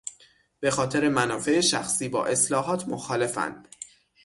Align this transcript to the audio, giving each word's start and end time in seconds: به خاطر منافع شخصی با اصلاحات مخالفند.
به 0.59 0.71
خاطر 0.71 1.09
منافع 1.09 1.59
شخصی 1.61 2.09
با 2.09 2.25
اصلاحات 2.25 2.87
مخالفند. 2.87 3.67